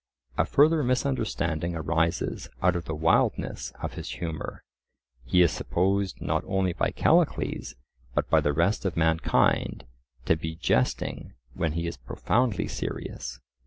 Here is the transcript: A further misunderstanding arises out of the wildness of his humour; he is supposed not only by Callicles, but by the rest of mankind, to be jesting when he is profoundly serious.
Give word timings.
A 0.35 0.45
further 0.45 0.81
misunderstanding 0.83 1.75
arises 1.75 2.49
out 2.63 2.75
of 2.75 2.85
the 2.85 2.95
wildness 2.95 3.71
of 3.83 3.93
his 3.93 4.09
humour; 4.13 4.63
he 5.25 5.43
is 5.43 5.51
supposed 5.51 6.19
not 6.19 6.43
only 6.47 6.73
by 6.73 6.89
Callicles, 6.89 7.75
but 8.15 8.27
by 8.27 8.41
the 8.41 8.51
rest 8.51 8.83
of 8.83 8.97
mankind, 8.97 9.85
to 10.25 10.35
be 10.35 10.55
jesting 10.55 11.35
when 11.53 11.73
he 11.73 11.85
is 11.85 11.97
profoundly 11.97 12.67
serious. 12.67 13.39